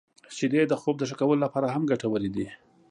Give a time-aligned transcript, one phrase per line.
[0.35, 2.47] •شیدې د خوب د ښه کولو لپاره هم ګټورې دي.